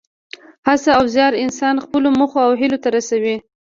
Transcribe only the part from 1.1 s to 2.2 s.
زیار انسان خپلو